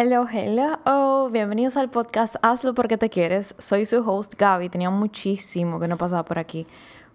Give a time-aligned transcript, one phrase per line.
[0.00, 3.56] Hello, hello, oh, bienvenidos al podcast Hazlo porque te quieres.
[3.58, 6.68] Soy su host Gaby, tenía muchísimo que no pasaba por aquí,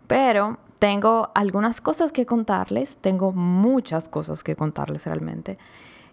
[0.05, 5.57] pero tengo algunas cosas que contarles, tengo muchas cosas que contarles realmente.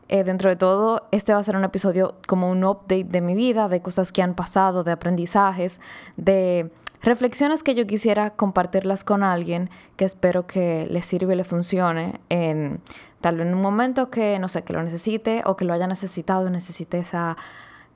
[0.07, 3.35] Eh, dentro de todo, este va a ser un episodio como un update de mi
[3.35, 5.81] vida, de cosas que han pasado, de aprendizajes,
[6.17, 6.71] de
[7.03, 12.21] reflexiones que yo quisiera compartirlas con alguien que espero que le sirva y le funcione
[12.29, 12.81] en
[13.21, 15.87] tal vez en un momento que no sé, que lo necesite o que lo haya
[15.87, 17.37] necesitado, necesite esa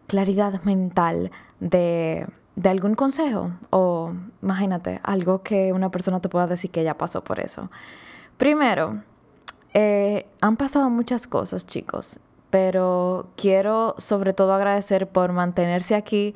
[0.07, 6.71] claridad mental de, de algún consejo o imagínate, algo que una persona te pueda decir
[6.71, 7.71] que ya pasó por eso.
[8.37, 9.03] Primero,
[9.73, 16.35] eh, han pasado muchas cosas, chicos, pero quiero sobre todo agradecer por mantenerse aquí,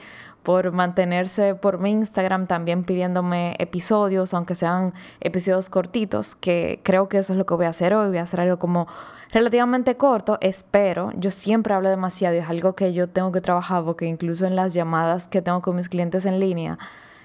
[0.48, 7.18] por mantenerse por mi Instagram también pidiéndome episodios, aunque sean episodios cortitos, que creo que
[7.18, 8.08] eso es lo que voy a hacer hoy.
[8.08, 8.86] Voy a hacer algo como
[9.30, 11.12] relativamente corto, espero.
[11.16, 14.56] Yo siempre hablo demasiado y es algo que yo tengo que trabajar porque incluso en
[14.56, 16.78] las llamadas que tengo con mis clientes en línea,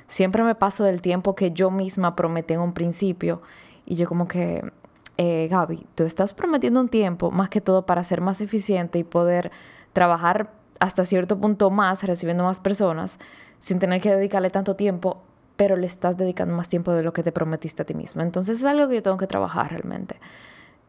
[0.10, 3.42] siempre me paso del tiempo que yo misma prometí en un principio
[3.86, 4.70] y yo como que
[5.16, 9.06] eh, Gaby, tú estás prometiendo un tiempo más que todo para ser más eficiente y
[9.06, 9.50] poder
[9.94, 13.20] trabajar hasta cierto punto más, recibiendo más personas,
[13.60, 15.22] sin tener que dedicarle tanto tiempo,
[15.56, 18.24] pero le estás dedicando más tiempo de lo que te prometiste a ti misma.
[18.24, 20.20] Entonces es algo que yo tengo que trabajar realmente.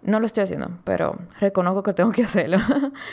[0.02, 2.58] No lo estoy haciendo, pero reconozco que tengo que hacerlo.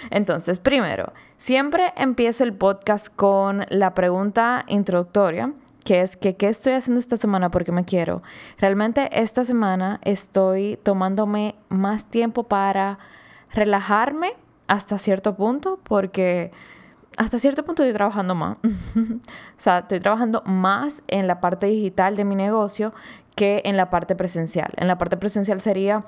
[0.09, 6.73] Entonces, primero, siempre empiezo el podcast con la pregunta introductoria que es que qué estoy
[6.73, 8.21] haciendo esta semana porque me quiero.
[8.57, 12.99] Realmente esta semana estoy tomándome más tiempo para
[13.51, 14.33] relajarme
[14.71, 16.51] hasta cierto punto porque
[17.17, 18.55] hasta cierto punto estoy trabajando más.
[18.95, 19.19] o
[19.57, 22.93] sea, estoy trabajando más en la parte digital de mi negocio
[23.35, 24.71] que en la parte presencial.
[24.77, 26.05] En la parte presencial sería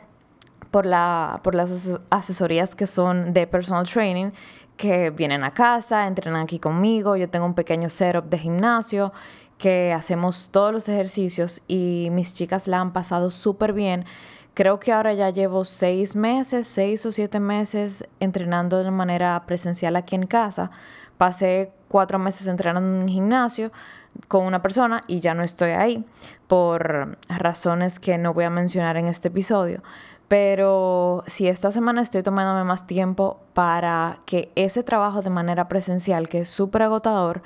[0.72, 4.31] por, la, por las asesorías que son de personal training
[4.78, 9.12] que vienen a casa, entrenan aquí conmigo, yo tengo un pequeño setup de gimnasio
[9.57, 14.06] que hacemos todos los ejercicios y mis chicas la han pasado súper bien.
[14.53, 19.96] Creo que ahora ya llevo seis meses, seis o siete meses entrenando de manera presencial
[19.96, 20.69] aquí en casa.
[21.18, 23.72] Pasé cuatro meses entrenando en un gimnasio
[24.28, 26.06] con una persona y ya no estoy ahí
[26.47, 29.81] por razones que no voy a mencionar en este episodio.
[30.28, 36.30] Pero si esta semana estoy tomándome más tiempo para que ese trabajo de manera presencial,
[36.30, 37.41] que es súper agotador,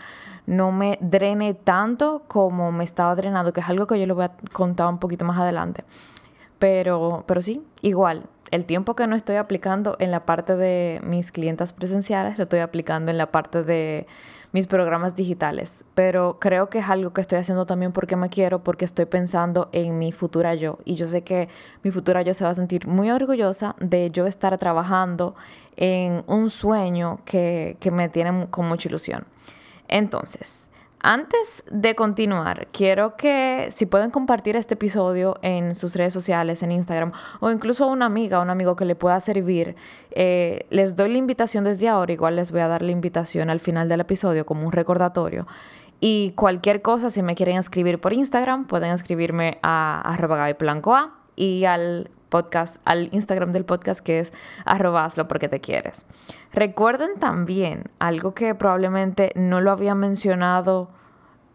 [0.46, 4.26] no me drene tanto como me estaba drenando, que es algo que yo le voy
[4.26, 5.86] a contar un poquito más adelante.
[6.60, 11.32] Pero, pero sí, igual, el tiempo que no estoy aplicando en la parte de mis
[11.32, 14.08] clientas presenciales, lo estoy aplicando en la parte de
[14.52, 15.86] mis programas digitales.
[15.94, 19.70] Pero creo que es algo que estoy haciendo también porque me quiero, porque estoy pensando
[19.72, 20.80] en mi futura yo.
[20.86, 21.50] Y yo sé que
[21.84, 25.36] mi futura yo se va a sentir muy orgullosa de yo estar trabajando
[25.76, 29.26] en un sueño que, que me tiene con mucha ilusión.
[29.88, 30.70] Entonces,
[31.00, 36.72] antes de continuar, quiero que si pueden compartir este episodio en sus redes sociales, en
[36.72, 39.76] Instagram, o incluso a una amiga, a un amigo que le pueda servir,
[40.12, 43.60] eh, les doy la invitación desde ahora, igual les voy a dar la invitación al
[43.60, 45.48] final del episodio como un recordatorio.
[46.00, 50.48] Y cualquier cosa, si me quieren escribir por Instagram, pueden escribirme a arroba
[51.36, 54.34] y al podcast, al Instagram del podcast que es
[54.66, 56.06] arrobaslo porque te quieres.
[56.54, 60.90] Recuerden también algo que probablemente no lo había mencionado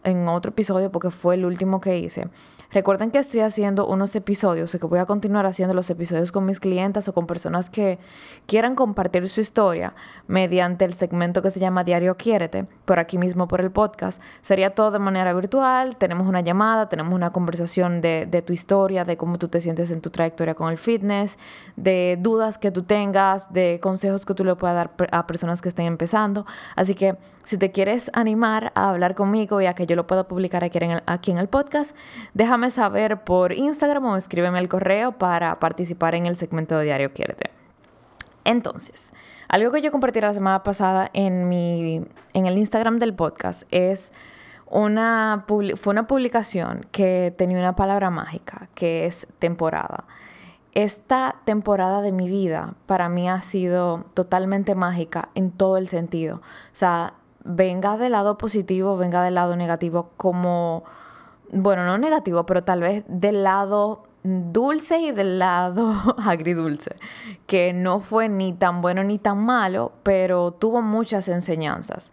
[0.04, 2.28] en otro episodio porque fue el último que hice.
[2.72, 6.46] Recuerden que estoy haciendo unos episodios y que voy a continuar haciendo los episodios con
[6.46, 7.98] mis clientes o con personas que
[8.46, 9.92] quieran compartir su historia
[10.26, 14.22] mediante el segmento que se llama Diario Quiérete, por aquí mismo por el podcast.
[14.40, 19.18] Sería todo de manera virtual, tenemos una llamada, tenemos una conversación de, tu historia, de
[19.18, 21.38] cómo tú te sientes en tu trayectoria con el fitness,
[21.76, 25.68] de dudas que tú tengas, de consejos que tú le puedas dar a personas que
[25.68, 26.46] estén empezando.
[26.74, 30.26] Así que si te quieres animar a hablar conmigo y a que yo lo pueda
[30.26, 31.94] publicar aquí en aquí en el podcast,
[32.32, 37.12] déjame saber por Instagram o escríbeme el correo para participar en el segmento de Diario
[37.12, 37.50] Quiérete.
[38.44, 39.12] Entonces,
[39.48, 44.12] algo que yo compartí la semana pasada en, mi, en el Instagram del podcast es
[44.66, 50.04] una, fue una publicación que tenía una palabra mágica, que es temporada.
[50.72, 56.36] Esta temporada de mi vida para mí ha sido totalmente mágica en todo el sentido.
[56.36, 56.40] O
[56.72, 57.12] sea,
[57.44, 60.84] venga del lado positivo, venga del lado negativo, como,
[61.52, 66.96] bueno, no negativo, pero tal vez del lado dulce y del lado agridulce,
[67.46, 72.10] que no fue ni tan bueno ni tan malo, pero tuvo muchas enseñanzas,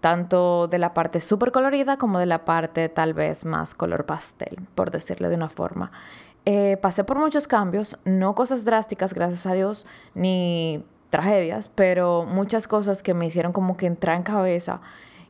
[0.00, 4.58] tanto de la parte súper colorida como de la parte tal vez más color pastel,
[4.74, 5.90] por decirle de una forma.
[6.44, 12.68] Eh, pasé por muchos cambios, no cosas drásticas, gracias a Dios, ni tragedias, pero muchas
[12.68, 14.80] cosas que me hicieron como que entrar en cabeza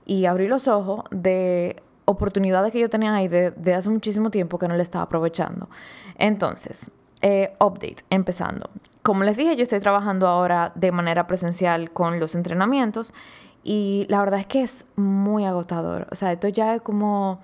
[0.04, 4.68] y abrir los ojos de oportunidades que yo tenía ahí de, hace muchísimo tiempo que
[4.68, 5.68] no le estaba aprovechando.
[6.16, 8.70] Entonces, eh, update, empezando.
[9.02, 13.12] Como les dije, yo estoy trabajando ahora de manera presencial con los entrenamientos
[13.62, 16.06] y la verdad es que es muy agotador.
[16.10, 17.40] O sea, esto ya es como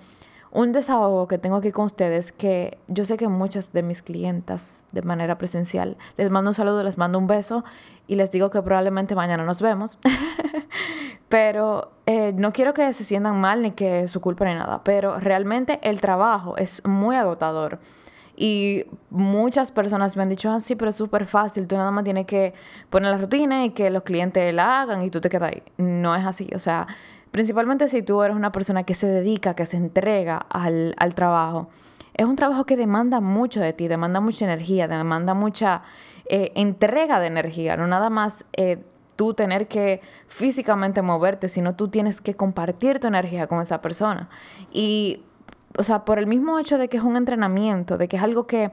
[0.53, 4.83] un desahogo que tengo aquí con ustedes que yo sé que muchas de mis clientas
[4.91, 7.63] de manera presencial les mando un saludo, les mando un beso
[8.07, 9.97] y les digo que probablemente mañana nos vemos.
[11.27, 15.19] pero eh, no quiero que se sientan mal ni que su culpa ni nada, pero
[15.19, 17.79] realmente el trabajo es muy agotador.
[18.35, 22.03] Y muchas personas me han dicho, ah, sí, pero es súper fácil, tú nada más
[22.03, 22.53] tienes que
[22.91, 25.63] poner la rutina y que los clientes la hagan y tú te quedas ahí.
[25.77, 26.87] No es así, o sea,
[27.33, 31.67] principalmente si tú eres una persona que se dedica, que se entrega al, trabajo.
[32.13, 35.81] Es un trabajo que demanda mucho de ti, demanda mucha energía, demanda mucha
[36.27, 38.83] eh, entrega de energía, no nada más eh,
[39.15, 44.29] tú tener que físicamente moverte, sino tú tienes que compartir tu energía con esa persona.
[44.71, 45.23] Y,
[45.75, 48.45] o sea, por el mismo hecho de que es un entrenamiento, de que es algo
[48.45, 48.69] que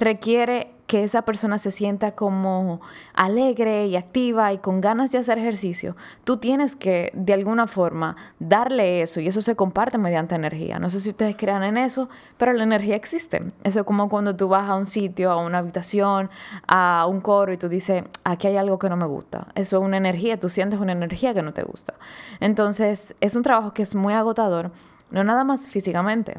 [0.00, 2.80] requiere que esa persona se sienta como
[3.14, 5.94] alegre y activa y con ganas de hacer ejercicio,
[6.24, 10.80] tú tienes que de alguna forma darle eso y eso se comparte mediante energía.
[10.80, 12.08] No sé si ustedes crean en eso,
[12.38, 13.40] pero la energía existe.
[13.62, 16.28] Eso es como cuando tú vas a un sitio, a una habitación,
[16.66, 19.46] a un coro y tú dices, aquí hay algo que no me gusta.
[19.54, 21.94] Eso es una energía, tú sientes una energía que no te gusta.
[22.40, 24.72] Entonces, es un trabajo que es muy agotador,
[25.12, 26.36] no nada más físicamente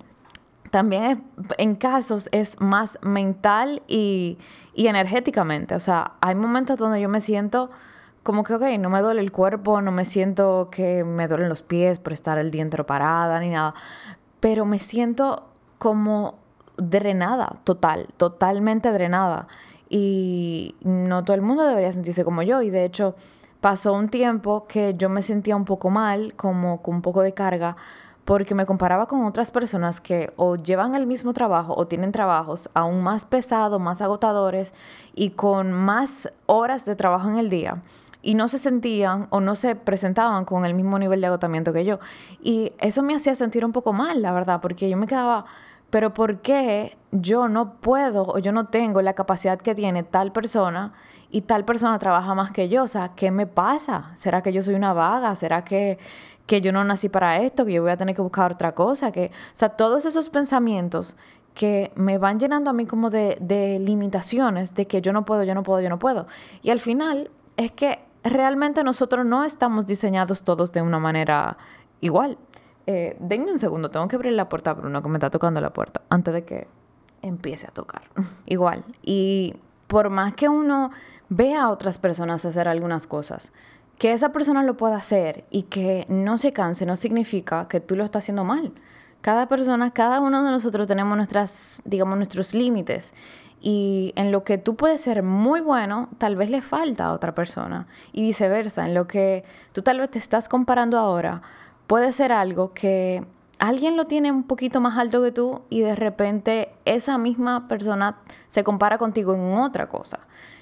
[0.71, 1.23] también
[1.57, 4.39] en casos es más mental y,
[4.73, 5.75] energéticamente.
[5.75, 7.69] O sea, hay momentos donde yo me siento
[8.23, 11.61] como que, ok, no me duele el cuerpo, no me siento que me duelen los
[11.61, 13.73] pies por estar el día entero parada ni nada,
[14.39, 16.35] pero me siento como
[16.77, 19.47] drenada, total, totalmente drenada.
[19.89, 22.61] Y no todo el mundo debería sentirse como yo.
[22.61, 23.15] Y de hecho,
[23.59, 27.33] pasó un tiempo que yo me sentía un poco mal, como con un poco de
[27.33, 27.75] carga,
[28.25, 32.69] porque me comparaba con otras personas que o llevan el mismo trabajo o tienen trabajos
[32.73, 34.73] aún más pesados, más agotadores
[35.15, 37.81] y con más horas de trabajo en el día
[38.21, 41.85] y no se sentían o no se presentaban con el mismo nivel de agotamiento que
[41.85, 41.99] yo.
[42.41, 45.45] Y eso me hacía sentir un poco mal, la verdad, porque yo me quedaba,
[45.89, 50.31] pero ¿por qué yo no puedo o yo no tengo la capacidad que tiene tal
[50.31, 50.93] persona
[51.29, 52.83] y tal persona trabaja más que yo?
[52.83, 54.11] O sea, ¿qué me pasa?
[54.15, 55.35] ¿Será que yo soy una vaga?
[55.35, 55.97] ¿Será que
[56.45, 59.11] que yo no nací para esto, que yo voy a tener que buscar otra cosa,
[59.11, 61.15] que, o sea, todos esos pensamientos
[61.53, 65.43] que me van llenando a mí como de, de limitaciones, de que yo no puedo,
[65.43, 66.27] yo no puedo, yo no puedo.
[66.61, 71.57] Y al final es que realmente nosotros no estamos diseñados todos de una manera
[71.99, 72.37] igual.
[72.87, 75.61] Eh, denme un segundo, tengo que abrir la puerta a Bruno que me está tocando
[75.61, 76.67] la puerta antes de que
[77.21, 78.03] empiece a tocar.
[78.45, 78.83] igual.
[79.01, 79.55] Y
[79.87, 80.91] por más que uno
[81.29, 83.53] vea a otras personas hacer algunas cosas,
[84.01, 87.95] que esa persona lo pueda hacer y que no se canse no significa que tú
[87.95, 88.73] lo estás haciendo mal.
[89.21, 93.13] Cada persona, cada uno de nosotros tenemos nuestras, digamos, nuestros límites.
[93.59, 97.35] Y en lo que tú puedes ser muy bueno, tal vez le falta a otra
[97.35, 97.85] persona.
[98.11, 101.43] Y viceversa, en lo que tú tal vez te estás comparando ahora,
[101.85, 103.23] puede ser algo que
[103.59, 108.17] alguien lo tiene un poquito más alto que tú y de repente esa misma persona
[108.47, 110.21] se compara contigo en otra cosa.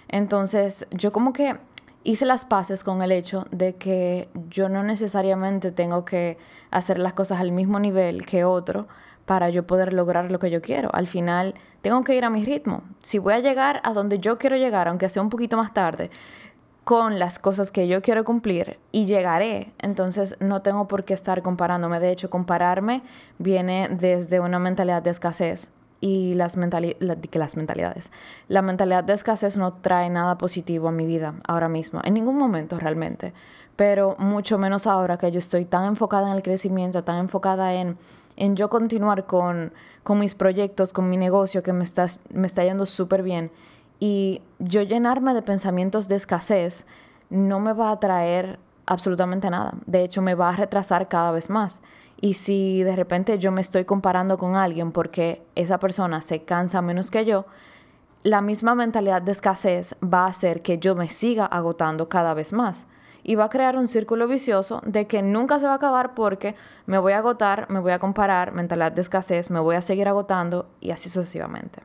[0.10, 1.56] Entonces, yo como que
[2.04, 6.38] hice las paces con el hecho de que yo no necesariamente tengo que
[6.72, 8.88] hacer las cosas al mismo nivel que otro
[9.26, 10.90] para yo poder lograr lo que yo quiero.
[10.94, 12.84] Al final tengo que ir a mi ritmo.
[13.00, 16.10] Si voy a llegar a donde yo quiero llegar, aunque sea un poquito más tarde,
[16.84, 21.44] con las cosas que yo quiero cumplir y llegaré, entonces no tengo por qué estar
[21.44, 22.00] comparándome.
[22.00, 23.04] De hecho, compararme
[23.38, 28.12] viene desde una mentalidad de escasez y las, las mentalidades.
[28.48, 32.38] La mentalidad de escasez no trae nada positivo a mi vida ahora mismo, en ningún
[32.38, 33.34] momento realmente,
[33.76, 37.98] pero mucho menos ahora que yo estoy tan enfocada en el crecimiento, tan enfocada en,
[38.36, 42.64] en yo continuar con, con mis proyectos, con mi negocio que me está, me está
[42.64, 43.52] yendo súper bien.
[44.00, 46.86] Y yo llenarme de pensamientos de escasez
[47.30, 49.74] no me va a traer absolutamente nada.
[49.86, 51.82] De hecho, me va a retrasar cada vez más.
[52.22, 56.82] Y si de repente yo me estoy comparando con alguien porque esa persona se cansa
[56.82, 57.46] menos que yo,
[58.24, 62.52] la misma mentalidad de escasez va a hacer que yo me siga agotando cada vez
[62.52, 62.88] más.
[63.24, 66.56] Y va a crear un círculo vicioso de que nunca se va a acabar porque
[66.86, 70.08] me voy a agotar, me voy a comparar, mentalidad de escasez, me voy a seguir
[70.08, 71.82] agotando y así sucesivamente.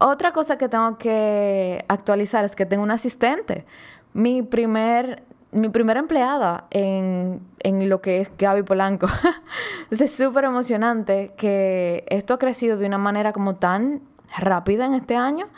[0.00, 3.64] Otra cosa que tengo que actualizar es que tengo un asistente.
[4.12, 9.06] Mi primer mi primera empleada en, lo que es Gaby Polanco.
[9.90, 14.02] es súper emocionante que esto ha crecido de una manera como tan
[14.36, 15.48] rápida en este año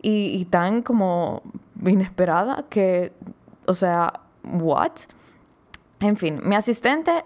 [0.00, 1.42] y, tan como
[1.84, 3.12] inesperada que
[3.66, 4.12] O sea,
[4.44, 4.92] ¿what?
[6.00, 7.24] En fin, mi asistente,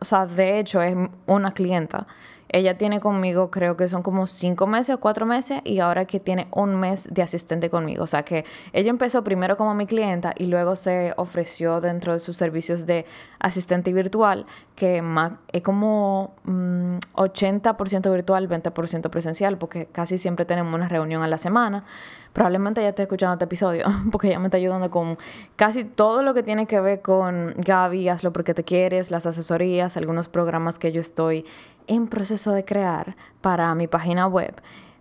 [0.00, 2.06] o sea, de hecho es una clienta.
[2.48, 6.20] Ella tiene conmigo, creo que son como cinco meses o cuatro meses, y ahora que
[6.20, 8.04] tiene un mes de asistente conmigo.
[8.04, 12.18] O sea que ella empezó primero como mi clienta y luego se ofreció dentro de
[12.18, 13.04] sus servicios de
[13.38, 15.02] asistente virtual, que
[15.52, 21.38] es como 80% mm, virtual, 20% presencial, porque casi siempre tenemos una reunión a la
[21.38, 21.84] semana.
[22.32, 25.16] Probablemente ya esté escuchando este episodio, porque ella me está ayudando con
[25.56, 29.96] casi todo lo que tiene que ver con Gaby, hazlo porque te quieres, las asesorías,
[29.96, 31.46] algunos programas que yo estoy
[31.86, 34.54] en proceso de crear para mi página web.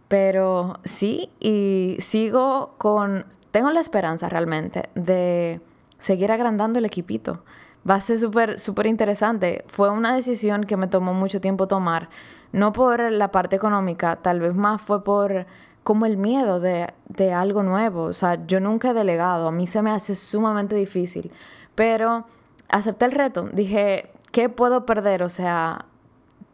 [0.07, 5.61] Pero sí, y sigo con, tengo la esperanza realmente de
[5.97, 7.43] seguir agrandando el equipito.
[7.89, 9.63] Va a ser súper, súper interesante.
[9.67, 12.09] Fue una decisión que me tomó mucho tiempo tomar,
[12.51, 15.45] no por la parte económica, tal vez más fue por
[15.83, 18.03] como el miedo de, de algo nuevo.
[18.03, 21.31] O sea, yo nunca he delegado, a mí se me hace sumamente difícil,
[21.75, 22.25] pero
[22.69, 23.49] acepté el reto.
[23.51, 25.21] Dije, ¿qué puedo perder?
[25.21, 25.85] O sea,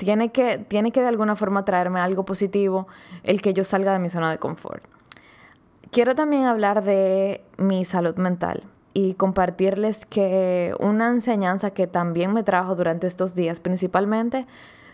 [0.01, 2.88] tiene que, tiene que de alguna forma traerme algo positivo
[3.22, 4.84] el que yo salga de mi zona de confort.
[5.91, 8.63] Quiero también hablar de mi salud mental
[8.96, 14.48] y compartirles que una enseñanza que también me trajo durante estos días, principalmente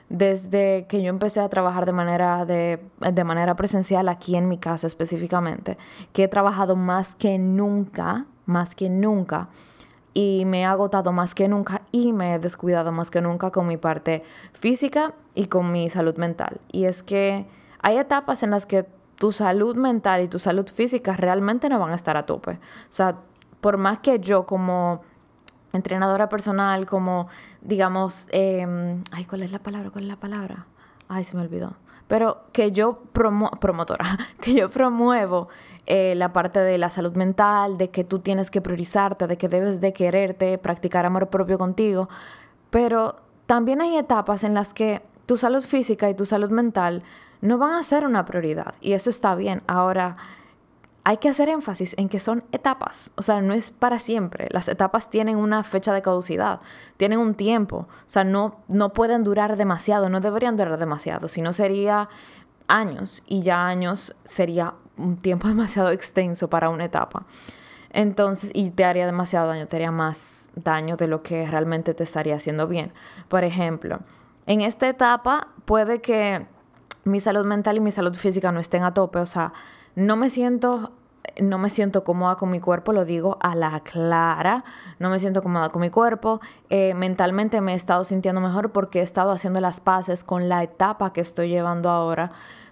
[0.09, 4.57] desde que yo empecé a trabajar de manera, de, de manera presencial aquí en mi
[4.57, 5.77] casa específicamente,
[6.11, 9.47] que he trabajado más que nunca, más que nunca
[10.17, 13.67] y me he agotado más que nunca y me he descuidado más que nunca con
[13.67, 16.59] mi parte física y con mi salud mental.
[16.71, 17.45] Y es que
[17.83, 18.88] hay etapas en las que
[19.19, 22.53] tu salud mental y tu salud física realmente no van a estar a tope.
[22.53, 23.17] O sea,
[23.62, 25.03] por más que yo como
[25.71, 27.27] entrenadora personal, como
[27.62, 29.91] digamos, em, ay, ¿cuál es la palabra?
[29.91, 30.65] ¿Cuál es la palabra?
[31.09, 31.75] Ay, se me olvidó.
[32.07, 35.47] Pero que yo promo promotora, que yo promuevo
[35.88, 39.48] eh, la parte de la salud mental, de que tú tienes que priorizarte, de que
[39.48, 42.10] debes de quererte, practicar amor propio contigo.
[42.70, 43.15] Pero
[43.46, 47.03] también hay etapas en las que tu salud física y tu salud mental
[47.41, 49.62] no van a ser una prioridad y eso está bien.
[49.67, 50.17] Ahora,
[51.03, 54.50] hay que hacer énfasis en que son etapas, o sea, no es para siempre.
[54.51, 56.60] Las etapas tienen una fecha de caducidad,
[56.98, 61.41] tienen un tiempo, o sea, no, no pueden durar demasiado, no deberían durar demasiado, si
[61.41, 62.10] no sería
[62.67, 67.25] años y ya años sería un tiempo demasiado extenso para una etapa.
[67.89, 72.03] Entonces, y te haría demasiado daño, te haría más daño de lo que realmente te
[72.03, 72.91] estaría haciendo bien.
[73.29, 74.00] Por ejemplo,
[74.45, 76.45] en esta etapa puede que
[77.05, 79.53] mi salud mental y mi salud física no estén a tope, o sea,
[79.95, 80.91] no me siento
[81.41, 84.63] no me siento cómoda con mi cuerpo, lo digo a la clara,
[85.00, 89.00] no me siento cómoda con mi cuerpo, eh, mentalmente me he estado sintiendo mejor porque
[89.00, 92.31] he estado haciendo las paces con la etapa que estoy llevando ahora,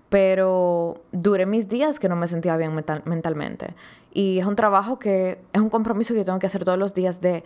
[0.10, 2.74] pero duré mis días que no me sentía bien
[3.06, 3.74] mentalmente.
[4.14, 6.94] Y es un trabajo que es un compromiso que yo tengo que hacer todos los
[6.94, 7.44] días de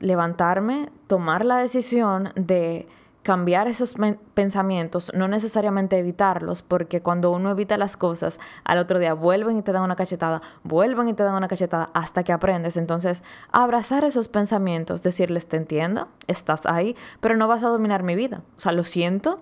[0.00, 2.86] levantarme, tomar la decisión de
[3.24, 3.96] cambiar esos
[4.34, 9.62] pensamientos, no necesariamente evitarlos, porque cuando uno evita las cosas, al otro día vuelven y
[9.62, 12.76] te dan una cachetada, vuelven y te dan una cachetada hasta que aprendes.
[12.76, 18.14] Entonces, abrazar esos pensamientos, decirles, te entiendo, estás ahí, pero no vas a dominar mi
[18.14, 18.42] vida.
[18.58, 19.40] O sea, lo siento,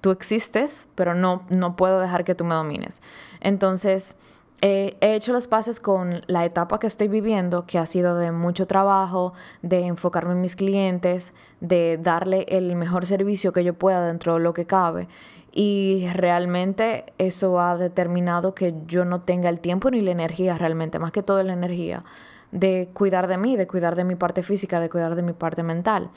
[0.00, 3.02] tú existes, pero no, no puedo dejar que tú me domines.
[3.40, 4.16] Entonces,
[4.62, 8.68] he hecho las paces con la etapa que estoy viviendo, que ha sido de mucho
[8.68, 14.34] trabajo, de enfocarme en mis clientes, de darle el mejor servicio que yo pueda dentro
[14.34, 15.08] de lo que cabe.
[15.50, 21.00] Y realmente eso ha determinado que yo no tenga el tiempo ni la energía realmente,
[21.00, 22.04] más que todo la energía,
[22.52, 25.64] de cuidar de mí, de cuidar de mi parte física, de cuidar de mi parte
[25.64, 26.10] mental.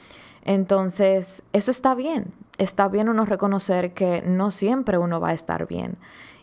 [0.43, 2.31] Entonces, eso está bien.
[2.59, 5.97] Está bien uno reconocer que no siempre uno va a estar bien.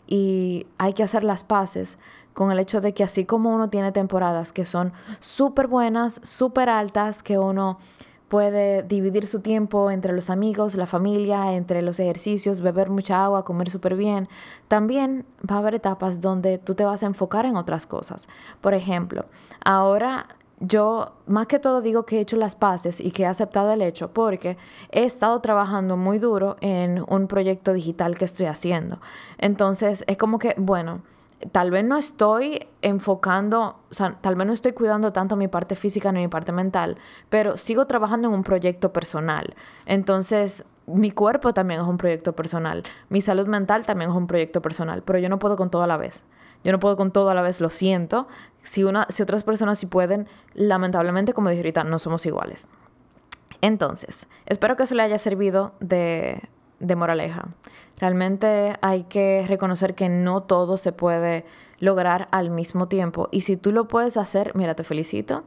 [0.07, 1.97] Y hay que hacer las paces
[2.33, 6.69] con el hecho de que así como uno tiene temporadas que son súper buenas, súper
[6.69, 7.77] altas, que uno
[8.27, 13.45] puede dividir su tiempo entre los amigos, la familia, entre los ejercicios, beber mucha agua,
[13.45, 14.27] comer súper bien.
[14.67, 18.27] También va a haber etapas donde tú te vas a enfocar en otras cosas.
[18.59, 19.25] Por ejemplo,
[19.63, 20.25] ahora
[20.65, 23.81] yo más que todo digo que he hecho las paces y que he aceptado el
[23.81, 24.57] hecho porque
[24.91, 28.99] he estado trabajando muy duro en un proyecto digital que estoy haciendo.
[29.37, 31.01] Entonces es como que, bueno,
[31.51, 35.75] tal vez no estoy enfocando, o sea, tal vez no estoy cuidando tanto mi parte
[35.75, 36.97] física ni mi parte mental,
[37.29, 39.55] pero sigo trabajando en un proyecto personal.
[39.85, 44.61] Entonces, mi cuerpo también es un proyecto personal, mi salud mental también es un proyecto
[44.61, 46.23] personal, pero yo no puedo con todo a la vez.
[46.63, 48.27] Yo no puedo con todo a la vez, lo siento.
[48.61, 52.67] Si, una, si otras personas sí pueden, lamentablemente, como dije ahorita, no somos iguales.
[53.61, 56.41] Entonces, espero que eso le haya servido de,
[56.79, 57.47] de moraleja.
[57.99, 61.45] Realmente hay que reconocer que no todo se puede
[61.79, 63.29] lograr al mismo tiempo.
[63.31, 65.43] Y si tú lo puedes hacer, mira, te felicito.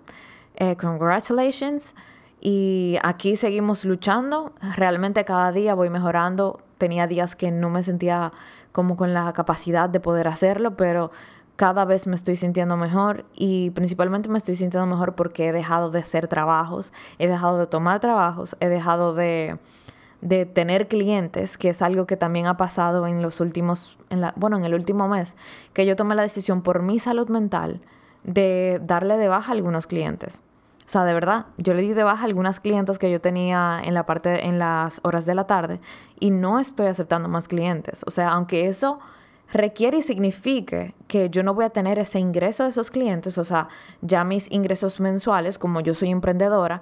[0.57, 1.95] Eh, congratulations.
[2.41, 4.53] Y aquí seguimos luchando.
[4.77, 6.61] Realmente cada día voy mejorando.
[6.79, 8.33] Tenía días que no me sentía
[8.77, 11.11] como con la capacidad de poder hacerlo, pero
[11.57, 15.91] cada vez me estoy sintiendo mejor y principalmente me estoy sintiendo mejor porque he dejado
[15.91, 19.57] de hacer trabajos, he dejado de tomar trabajos, he dejado de,
[20.21, 24.35] de tener clientes, que es algo que también ha pasado en los últimos, en la,
[24.37, 25.37] bueno, en el último mes,
[25.73, 27.81] que yo tomé la decisión por mi salud mental
[28.25, 30.43] de darle de baja a algunos clientes.
[30.87, 33.93] O sea, de verdad, yo le di de baja algunas clientes que yo tenía en
[33.93, 35.81] la parte, en las horas de la tarde
[36.21, 38.05] y no estoy aceptando más clientes.
[38.07, 39.01] O sea, aunque eso
[39.53, 43.45] requiere y signifique que yo no voy a tener ese ingreso de esos clientes, o
[43.45, 43.69] sea,
[44.01, 46.81] ya mis ingresos mensuales, como yo soy emprendedora,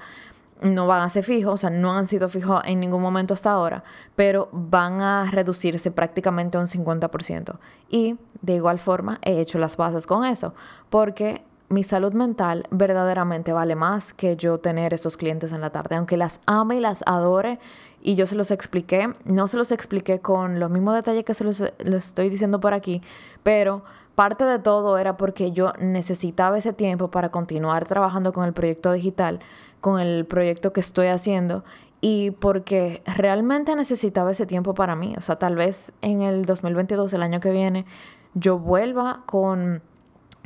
[0.61, 3.51] no van a ser fijos, o sea, no han sido fijos en ningún momento hasta
[3.51, 3.85] ahora,
[4.17, 7.59] pero van a reducirse prácticamente un 50%.
[7.89, 10.55] Y de igual forma he hecho las bases con eso,
[10.91, 15.97] porque mi salud mental verdaderamente vale más que yo tener esos clientes en la tarde,
[15.97, 17.59] aunque las ame y las adore
[18.03, 21.45] y yo se los expliqué, no se los expliqué con los mismos detalles que se
[21.45, 23.01] los, estoy diciendo por aquí,
[23.43, 23.83] pero
[24.15, 28.93] parte de todo era porque yo necesitaba ese tiempo para continuar trabajando con el proyecto
[28.93, 29.41] digital,
[29.81, 31.65] con el proyecto que estoy haciendo
[32.01, 35.15] y porque realmente necesitaba ese tiempo para mí.
[35.17, 37.87] O sea, tal vez en el 2022, el año que viene,
[38.35, 39.83] yo vuelva con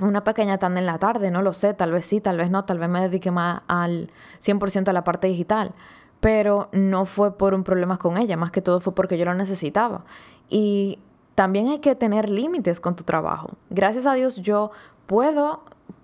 [0.00, 2.64] una pequeña tanda en la tarde, no lo sé, tal vez sí, tal vez no,
[2.64, 5.72] tal vez me dedique más al 100% a la parte digital,
[6.20, 9.34] pero no fue por un problema con ella, más que todo fue porque yo lo
[9.34, 10.04] necesitaba.
[10.48, 10.98] Y
[11.34, 13.50] también hay que tener límites con tu trabajo.
[13.70, 14.70] Gracias a Dios yo
[15.06, 15.62] puedo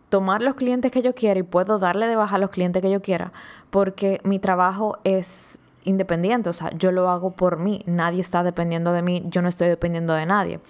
[0.09, 2.91] tomar los clientes que yo quiera y puedo darle de baja a los clientes que
[2.91, 3.33] yo quiera,
[3.71, 8.93] porque mi trabajo es independiente, o sea, yo lo hago por mí, nadie está dependiendo
[8.93, 10.61] de mí, yo no estoy dependiendo de nadie.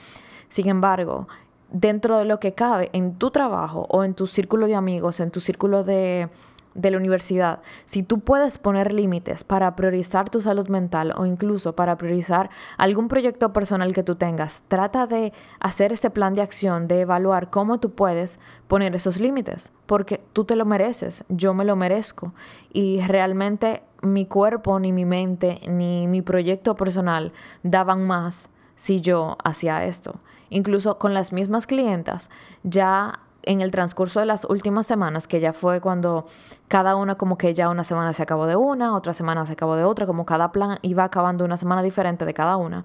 [0.48, 1.28] Sin embargo,
[1.74, 5.32] dentro de lo que cabe en tu trabajo o en tu círculo de amigos, en
[5.32, 6.30] tu círculo de,
[6.74, 11.74] de la universidad, si tú puedes poner límites para priorizar tu salud mental o incluso
[11.74, 16.86] para priorizar algún proyecto personal que tú tengas, trata de hacer ese plan de acción,
[16.86, 21.64] de evaluar cómo tú puedes poner esos límites, porque tú te lo mereces, yo me
[21.64, 22.34] lo merezco.
[22.72, 27.32] Y realmente mi cuerpo, ni mi mente, ni mi proyecto personal
[27.64, 30.16] daban más si yo hacía esto.
[30.50, 32.30] Incluso con las mismas clientas,
[32.62, 36.26] ya en el transcurso de las últimas semanas, que ya fue cuando
[36.68, 39.76] cada una como que ya una semana se acabó de una, otra semana se acabó
[39.76, 42.84] de otra, como cada plan iba acabando una semana diferente de cada una.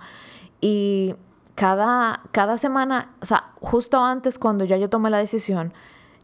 [0.62, 1.16] Y
[1.56, 5.74] cada, cada semana, o sea, justo antes cuando ya yo tomé la decisión,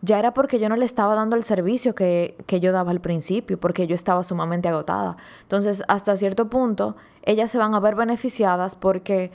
[0.01, 3.01] ya era porque yo no le estaba dando el servicio que, que, yo daba al
[3.01, 5.17] principio, porque yo estaba sumamente agotada.
[5.41, 9.32] Entonces, hasta cierto punto, ellas se van a ver beneficiadas porque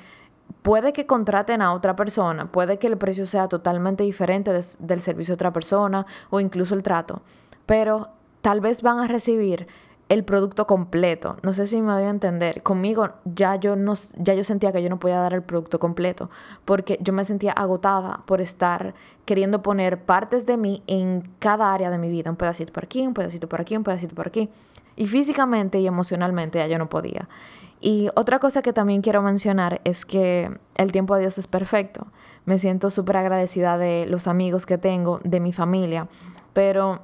[0.62, 5.32] puede que contraten a otra persona, puede que el precio sea totalmente diferente del servicio
[5.32, 7.22] de otra persona o incluso el trato,
[7.66, 8.08] pero
[8.42, 9.66] tal vez van a recibir
[10.10, 11.36] el producto completo.
[11.44, 12.64] No sé si me doy a entender.
[12.64, 16.30] Conmigo ya yo no ya yo sentía que yo no podía dar el producto completo
[16.64, 21.90] porque yo me sentía agotada por estar queriendo poner partes de mí en cada área
[21.90, 24.50] de mi vida, un pedacito por aquí, un pedacito por aquí, un pedacito por aquí.
[24.96, 27.28] Y físicamente y emocionalmente ya yo no podía.
[27.80, 32.06] Y otra cosa que también quiero mencionar es que el tiempo de Dios es perfecto.
[32.44, 36.08] Me siento súper agradecida de los amigos que tengo, de mi familia,
[36.52, 37.00] pero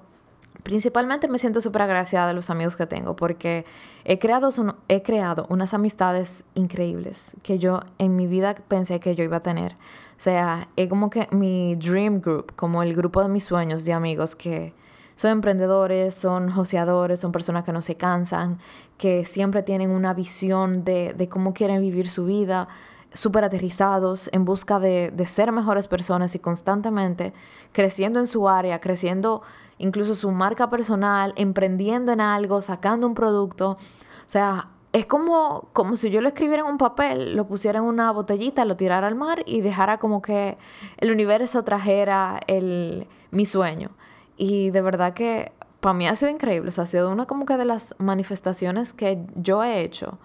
[0.62, 3.65] principalmente me siento súper agradecida de los amigos que tengo porque
[4.05, 4.51] he creado,
[4.89, 9.41] he creado unas amistades increíbles que yo en mi vida pensé que yo iba a
[9.41, 9.75] tener.
[9.75, 13.93] O sea, es como que mi dream group, como el grupo de mis sueños de
[13.93, 14.73] amigos que
[15.17, 18.59] son emprendedores, son joseadores, son personas que no se cansan,
[18.99, 22.69] que siempre tienen una visión de, de cómo quieren vivir su vida,
[23.13, 27.33] súper aterrizados en busca de, de, ser mejores personas y constantemente
[27.73, 29.43] creciendo en su área, creciendo
[29.79, 33.71] incluso su marca personal, emprendiendo en algo, sacando un producto.
[33.71, 37.85] O sea, es como, como si yo lo escribiera en un papel, lo pusiera en
[37.85, 40.57] una botellita, lo tirara al mar y dejara como que
[40.99, 43.91] el universo trajera el, mi sueño.
[44.37, 46.68] Y de verdad que para mí ha sido increíble.
[46.68, 50.18] O sea, ha sido una como que de las manifestaciones que yo he hecho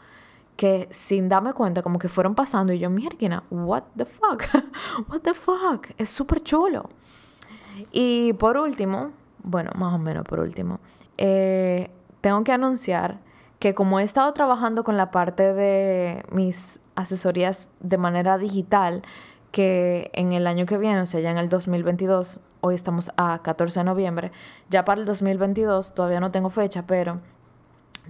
[0.61, 4.43] que sin darme cuenta como que fueron pasando y yo, mierda, what the fuck,
[5.09, 6.87] what the fuck, es súper chulo.
[7.91, 10.79] Y por último, bueno, más o menos por último,
[11.17, 11.89] eh,
[12.21, 13.19] tengo que anunciar
[13.57, 19.01] que como he estado trabajando con la parte de mis asesorías de manera digital,
[19.51, 23.39] que en el año que viene, o sea, ya en el 2022, hoy estamos a
[23.41, 24.31] 14 de noviembre,
[24.69, 27.19] ya para el 2022 todavía no tengo fecha, pero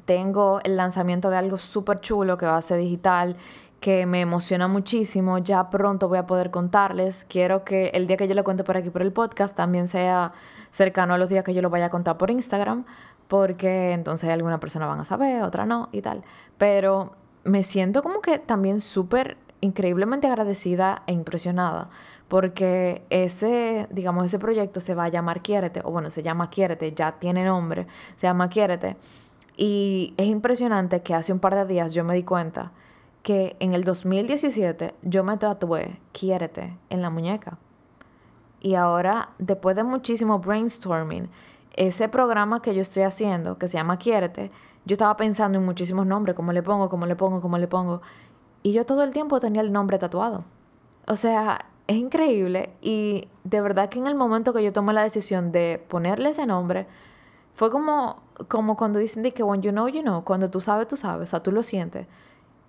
[0.05, 3.37] tengo el lanzamiento de algo súper chulo que va a ser digital,
[3.79, 5.39] que me emociona muchísimo.
[5.39, 7.25] Ya pronto voy a poder contarles.
[7.27, 10.33] Quiero que el día que yo lo cuente por aquí por el podcast también sea
[10.69, 12.85] cercano a los días que yo lo vaya a contar por Instagram,
[13.27, 16.23] porque entonces alguna persona van a saber, otra no y tal.
[16.57, 21.89] Pero me siento como que también súper increíblemente agradecida e impresionada
[22.31, 26.93] porque ese, digamos, ese proyecto se va a llamar Quiérete, o bueno, se llama Quiérete,
[26.93, 28.95] ya tiene nombre, se llama Quiérete.
[29.57, 32.71] Y es impresionante que hace un par de días yo me di cuenta
[33.21, 37.57] que en el 2017 yo me tatué Quiérete en la muñeca.
[38.61, 41.29] Y ahora, después de muchísimo brainstorming,
[41.73, 44.51] ese programa que yo estoy haciendo, que se llama Quiérete,
[44.85, 48.01] yo estaba pensando en muchísimos nombres, cómo le pongo, cómo le pongo, cómo le pongo.
[48.63, 50.45] Y yo todo el tiempo tenía el nombre tatuado.
[51.07, 52.71] O sea, es increíble.
[52.81, 56.45] Y de verdad que en el momento que yo tomé la decisión de ponerle ese
[56.45, 56.87] nombre,
[57.53, 60.87] fue como, como cuando dicen de que when you know, you know, cuando tú sabes,
[60.87, 62.07] tú sabes, o sea, tú lo sientes.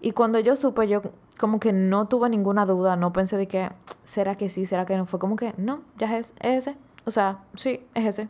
[0.00, 1.02] Y cuando yo supe, yo
[1.38, 3.70] como que no tuve ninguna duda, no pensé de que,
[4.04, 4.66] ¿será que sí?
[4.66, 5.06] ¿Será que no?
[5.06, 6.76] Fue como que, no, ya es, ese.
[7.04, 8.28] O sea, sí, es ese.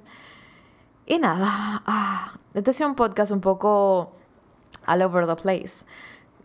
[1.07, 4.12] Y nada, ah, este ha sido un podcast un poco
[4.87, 5.87] all over the place.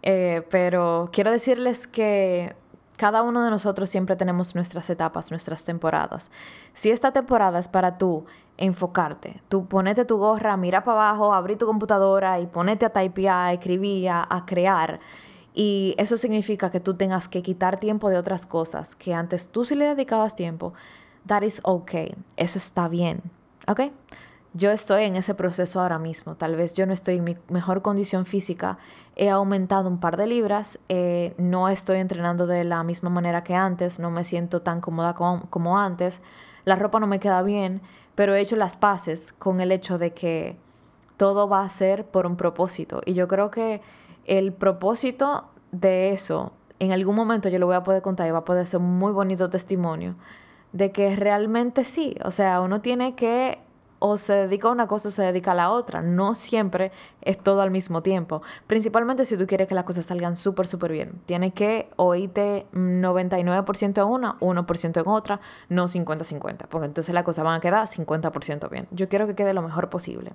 [0.04, 2.56] Eh, pero quiero decirles que
[2.98, 6.32] cada uno de nosotros siempre tenemos nuestras etapas, nuestras temporadas.
[6.74, 8.26] Si esta temporada es para tú
[8.58, 13.38] enfocarte, tú ponete tu gorra, mira para abajo, abrí tu computadora y ponete a typear,
[13.38, 15.00] a escribir, a, crear.
[15.54, 19.64] Y eso significa que tú tengas que quitar tiempo de otras cosas que antes tú
[19.64, 20.74] sí le dedicabas tiempo.
[21.28, 22.16] That is okay.
[22.36, 23.22] Eso está bien.
[23.68, 23.82] ¿Ok?
[24.54, 26.36] Yo estoy en ese proceso ahora mismo.
[26.36, 28.78] Tal vez yo no estoy en mi mejor condición física.
[29.16, 30.80] He aumentado un par de libras.
[30.90, 34.00] Eh, no estoy entrenando de la misma manera que antes.
[34.00, 36.22] No me siento tan cómoda como, antes.
[36.66, 37.82] La ropa no me queda bien.
[38.16, 40.58] Pero he hecho las paces con el hecho de que
[41.18, 43.02] todo va a ser por un propósito.
[43.06, 43.82] Y yo creo que
[44.26, 48.40] el propósito de eso, en algún momento yo lo voy a poder contar y va
[48.40, 50.16] a poder ser un muy bonito testimonio
[50.72, 52.16] de que realmente sí.
[52.24, 53.60] O sea, uno tiene que
[54.00, 56.02] o se dedica a una cosa o se dedica a la otra.
[56.02, 58.42] No siempre es todo al mismo tiempo.
[58.68, 61.22] Principalmente si tú quieres que las cosas salgan súper, súper bien.
[61.26, 66.68] Tienes que oírte 99% en una, 1% en otra, no 50-50.
[66.68, 68.88] Porque entonces las cosas van a quedar 50% bien.
[68.92, 70.34] Yo quiero que quede lo mejor posible.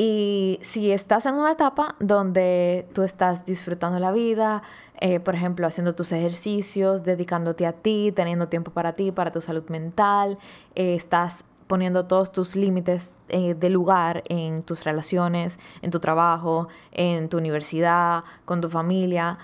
[0.00, 4.62] Y si estás en una etapa donde tú estás disfrutando la vida,
[5.00, 9.40] eh, por ejemplo, haciendo tus ejercicios, dedicándote a ti, teniendo tiempo para ti, para tu
[9.40, 10.38] salud mental,
[10.76, 16.66] eh, estás poniendo todos tus límites eh, de lugar en tus relaciones, en tu trabajo,
[16.90, 19.38] en tu universidad, con tu familia.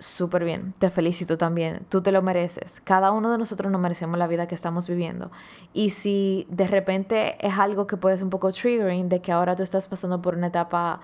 [0.00, 2.80] Súper bien, te felicito también, tú te lo mereces.
[2.80, 5.30] Cada uno de nosotros nos merecemos la vida que estamos viviendo.
[5.72, 9.56] Y si de repente es algo que puede ser un poco triggering, de que ahora
[9.56, 11.00] tú estás pasando por una etapa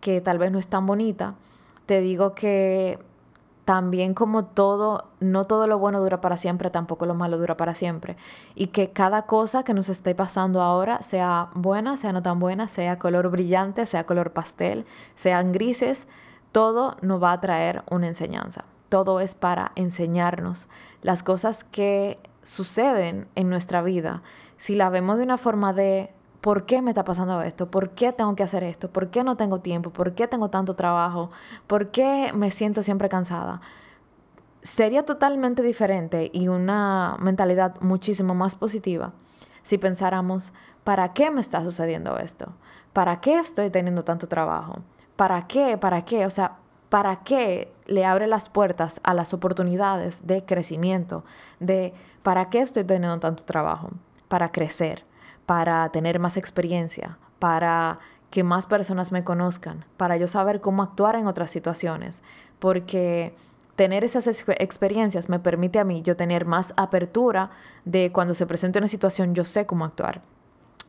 [0.00, 1.34] que tal vez no es tan bonita,
[1.86, 2.98] te digo que
[3.68, 7.74] también como todo, no todo lo bueno dura para siempre, tampoco lo malo dura para
[7.74, 8.16] siempre.
[8.54, 12.66] Y que cada cosa que nos esté pasando ahora, sea buena, sea no tan buena,
[12.66, 16.08] sea color brillante, sea color pastel, sean grises,
[16.50, 18.64] todo nos va a traer una enseñanza.
[18.88, 20.70] Todo es para enseñarnos
[21.02, 24.22] las cosas que suceden en nuestra vida.
[24.56, 27.70] Si la vemos de una forma de ¿por qué me está pasando esto?
[27.70, 28.90] ¿Por qué tengo que hacer esto?
[28.90, 29.90] ¿Por qué no tengo tiempo?
[29.90, 31.30] ¿Por qué tengo tanto trabajo?
[31.66, 33.60] ¿Por qué me siento siempre cansada?
[34.62, 39.12] Sería totalmente diferente y una mentalidad muchísimo más positiva
[39.68, 42.54] si pensáramos, ¿para qué me está sucediendo esto?
[42.94, 44.78] ¿Para qué estoy teniendo tanto trabajo?
[45.14, 45.76] ¿Para qué?
[45.76, 46.24] ¿Para qué?
[46.24, 46.56] O sea,
[46.88, 51.22] ¿para qué le abre las puertas a las oportunidades de crecimiento?
[51.60, 53.90] De ¿para qué estoy teniendo tanto trabajo?
[54.28, 55.04] Para crecer
[55.48, 61.16] para tener más experiencia, para que más personas me conozcan, para yo saber cómo actuar
[61.16, 62.22] en otras situaciones,
[62.58, 63.34] porque
[63.74, 67.48] tener esas experiencias me permite a mí yo tener más apertura
[67.86, 70.20] de cuando se presente una situación yo sé cómo actuar.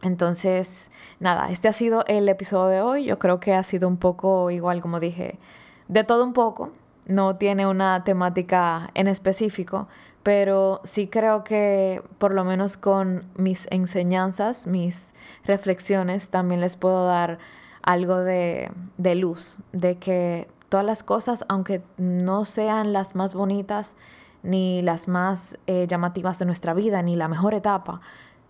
[0.02, 0.92] Entonces,
[1.22, 3.06] nada, este ha sido el episodio de hoy.
[3.06, 5.40] Yo creo que ha sido un poco igual, como dije,
[5.88, 6.74] de todo un poco.
[7.06, 9.88] No tiene una temática en específico,
[10.30, 15.12] pero sí creo que por lo menos con mis enseñanzas, mis
[15.44, 17.40] reflexiones, también les puedo dar
[17.82, 18.70] algo de,
[19.16, 23.96] luz, de que todas las cosas, aunque no sean las más bonitas,
[24.44, 28.00] ni las más eh, llamativas de nuestra vida, ni la mejor etapa,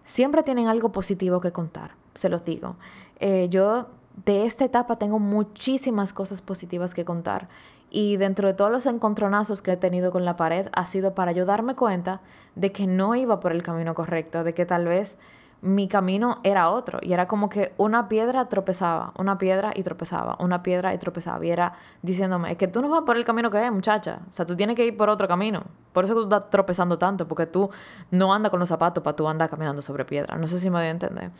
[0.03, 2.75] siempre tienen algo positivo que contar, se los digo.
[3.21, 3.87] Eh, yo
[4.25, 7.47] de esta etapa tengo muchísimas cosas positivas que contar
[7.89, 11.31] y dentro de todos los encontronazos que he tenido con la pared ha sido para
[11.31, 12.21] yo darme cuenta
[12.55, 15.17] de que no iba por el camino correcto, de que tal vez
[15.61, 16.99] mi camino era otro.
[17.01, 21.45] Y era como que una piedra tropezaba, una piedra y tropezaba, una piedra y tropezaba.
[21.45, 24.19] Y era diciéndome, es que tú no vas por el camino que es, muchacha.
[24.29, 25.63] O sea, tú tienes que ir por otro camino.
[25.91, 27.69] Por eso tú estás tropezando tanto, porque tú
[28.11, 30.37] no andas con los zapatos para tú andar caminando sobre piedra.
[30.37, 31.31] No sé si me voy a entender.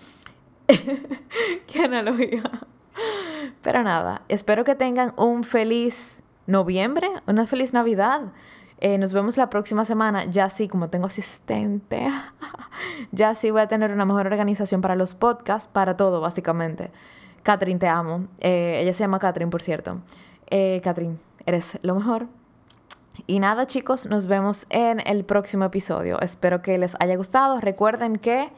[1.67, 2.43] Qué analogía.
[3.61, 8.33] Pero nada, espero que tengan un feliz noviembre, una feliz Navidad.
[8.81, 10.25] Eh, nos vemos la próxima semana.
[10.25, 12.09] Ya sí, como tengo asistente,
[13.11, 16.91] ya sí voy a tener una mejor organización para los podcasts, para todo, básicamente.
[17.43, 18.27] Catherine, te amo.
[18.39, 20.01] Eh, ella se llama Catherine, por cierto.
[20.49, 22.27] Eh, Catherine, eres lo mejor.
[23.27, 26.19] Y nada, chicos, nos vemos en el próximo episodio.
[26.21, 27.59] Espero que les haya gustado.
[27.59, 28.49] Recuerden que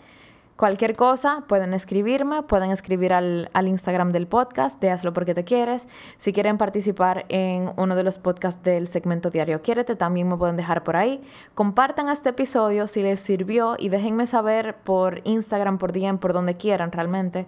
[0.62, 5.88] Cualquier cosa, pueden escribirme, pueden escribir al, Instagram del podcast de Hazlo porque te quieres.
[6.20, 10.58] Si quieren participar en uno de los podcasts del segmento diario Quiérete, también me pueden
[10.58, 11.20] dejar por ahí.
[11.56, 16.56] Compartan este episodio si les sirvió y déjenme saber por Instagram, por DM, por donde
[16.58, 17.48] quieran realmente.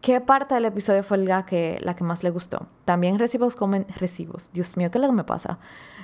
[0.00, 2.68] ¿Qué parte del episodio fue la que, la que más les gustó?
[2.84, 3.48] También recibo
[3.96, 4.52] recibos.
[4.52, 5.58] Dios mío, ¿qué es lo que me pasa?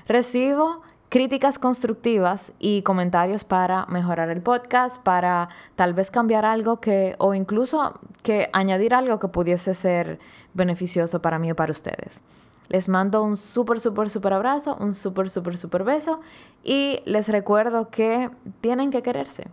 [0.08, 7.16] Recibo críticas constructivas y comentarios para mejorar el podcast, para tal vez cambiar algo que,
[7.18, 10.18] o incluso que añadir algo que pudiese ser
[10.54, 12.22] beneficioso para mí o para ustedes.
[12.68, 16.20] Les mando un súper, súper, súper abrazo, un súper, súper, súper beso
[16.62, 19.48] y les recuerdo que tienen que quererse.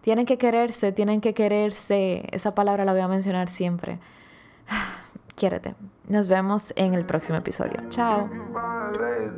[0.00, 2.26] Tienen que quererse, tienen que quererse.
[2.32, 3.98] Esa palabra la voy a mencionar siempre.
[5.36, 5.74] Quiérete.
[6.08, 7.82] Nos vemos en el próximo episodio.
[7.90, 8.30] Chao.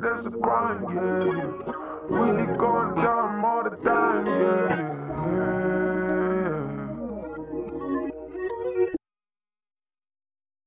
[0.00, 1.68] That's a crime, yeah.
[2.08, 4.99] Really going down all the time, yeah.